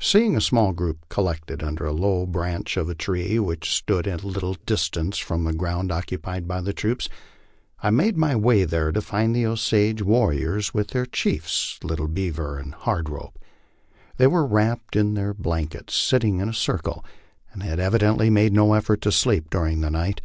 Seeing 0.00 0.34
a 0.36 0.40
small 0.40 0.72
group 0.72 1.08
collected 1.08 1.62
under 1.62 1.84
the 1.84 1.92
low 1.92 2.26
branches 2.26 2.80
of 2.80 2.88
a 2.88 2.96
tree 2.96 3.38
which 3.38 3.70
stood 3.72 4.08
a 4.08 4.16
little 4.16 4.54
distance 4.66 5.18
from 5.18 5.44
the 5.44 5.52
ground 5.52 5.92
occupied 5.92 6.48
by 6.48 6.60
the 6.60 6.72
troops, 6.72 7.08
I 7.80 7.90
made 7.90 8.16
my 8.16 8.34
way 8.34 8.64
there 8.64 8.90
to 8.90 9.00
find 9.00 9.36
the 9.36 9.46
Osage 9.46 10.02
warriors 10.02 10.74
with 10.74 10.88
their 10.88 11.06
chiefs 11.06 11.78
Little 11.84 12.08
Beaver 12.08 12.58
and 12.58 12.74
Hard 12.74 13.08
Rope, 13.08 13.38
They 14.16 14.26
were 14.26 14.44
wrapped 14.44 14.96
up 14.96 15.00
in 15.00 15.14
their 15.14 15.32
blankets 15.32 15.94
sitting 15.94 16.40
in 16.40 16.48
a 16.48 16.52
circle, 16.54 17.04
and 17.52 17.62
had 17.62 17.78
evidently 17.78 18.30
made 18.30 18.52
no 18.52 18.74
effort 18.74 19.00
to 19.02 19.12
sleep 19.12 19.48
during 19.48 19.80
the 19.80 19.90
night. 19.92 20.20